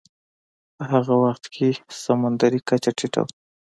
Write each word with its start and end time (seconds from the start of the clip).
په 0.75 0.83
هغه 0.91 1.15
وخت 1.23 1.45
کې 1.53 1.67
سمندرې 2.03 2.59
کچه 2.69 2.91
ټیټه 2.97 3.21
وه. 3.23 3.31